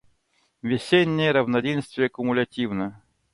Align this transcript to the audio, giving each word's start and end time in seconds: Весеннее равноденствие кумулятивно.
Весеннее 0.63 1.29
равноденствие 1.31 2.09
кумулятивно. 2.09 2.95